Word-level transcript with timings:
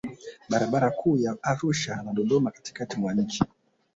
Barabara 0.49 0.91
kuu 0.91 1.17
ya 1.17 1.37
Arusha 1.43 2.03
na 2.03 2.13
Dodoma 2.13 2.51
katikatikati 2.51 2.99
mwa 2.99 3.13
nchi 3.13 3.43